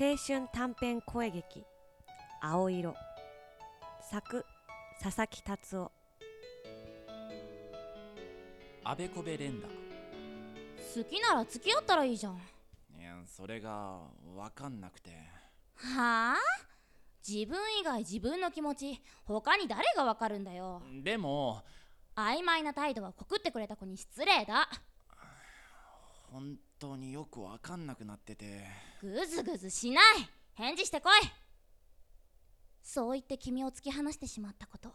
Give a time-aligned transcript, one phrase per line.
[0.00, 1.62] 青春短編声劇
[2.40, 2.94] 「青色」
[4.00, 4.46] 作
[4.98, 5.92] 佐々木達夫。
[8.82, 12.36] あべこべ連打好きなら付き合ったらいいじゃん。
[12.98, 14.00] いやそれが
[14.34, 15.10] 分かんなくて。
[15.74, 16.36] はあ？
[17.22, 20.80] 自分以外自分の気持ち他に誰がわかるんだよ。
[21.02, 21.62] でも
[22.16, 24.66] 曖昧な態度は告ってくれた子に失礼だ。
[26.32, 28.64] 本当によく分かんなくなってて。
[29.02, 30.04] ぐずぐずしない。
[30.54, 31.12] 返事してこい。
[32.82, 34.90] そう言って君を突き放してしまったこと。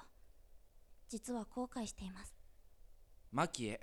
[1.08, 2.34] 実は後悔しています。
[3.32, 3.80] マキエ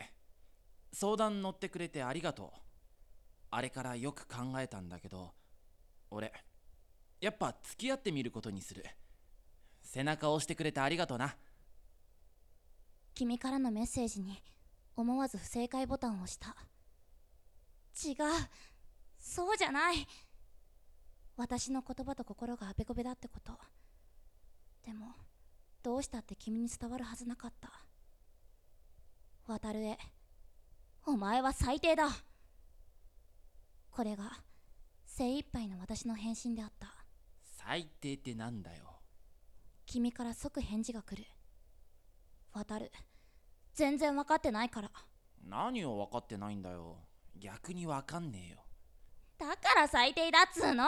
[0.92, 2.60] 相談乗ってくれてありがとう。
[3.50, 5.34] あれからよく考えたんだけど
[6.10, 6.32] 俺
[7.20, 8.84] やっぱ付き合ってみることにする。
[9.82, 11.36] 背中を押してくれてありがとうな。
[13.14, 14.42] 君からのメッセージに
[14.96, 16.56] 思わず不正解ボタンを押した
[18.04, 18.16] 違う。
[19.18, 20.06] そうじゃない。
[21.36, 23.52] 私の言葉と心があべこべだってこと。
[24.84, 25.06] でも
[25.82, 27.70] どうしたって君に伝わるはずなかった。
[29.46, 29.98] 渡るへ
[31.06, 32.08] お前は最低だ。
[33.90, 34.30] これが
[35.04, 36.88] 精一杯の私の返信であった。
[37.42, 38.84] 最低ってなんだよ。
[39.86, 41.24] 君から即返事が来る。
[42.52, 42.90] 渡る。
[43.74, 44.90] 全然分かってないから。
[45.44, 46.96] 何を分かってないんだよ
[47.38, 48.64] 逆に分かんねえよ。
[49.38, 50.84] だから最低だっつーの。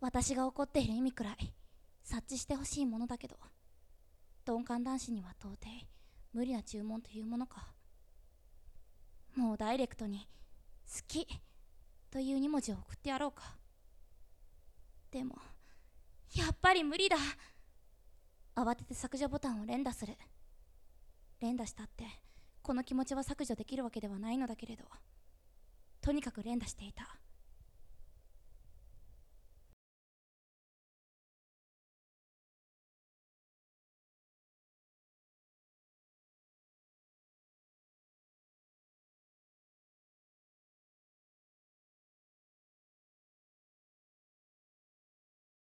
[0.00, 1.54] 私が怒っている意味くらい
[2.02, 3.36] 察知してほしいものだけど
[4.44, 5.70] 鈍感男子には到底
[6.32, 7.68] 無理な注文というものか。
[9.36, 10.28] もうダイレクトに
[10.92, 11.26] 「好き」
[12.10, 13.56] という2文字を送ってやろうか。
[15.10, 15.38] でも
[16.34, 17.16] やっぱり無理だ。
[18.54, 20.16] 慌てて削除ボタンを連打する。
[21.40, 22.04] 連打したって
[22.62, 24.84] この気持ちは削除できるわけではないのだけれど
[26.00, 27.16] とにかく連打していた。